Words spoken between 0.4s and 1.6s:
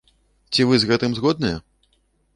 Ці вы з гэтым згодныя?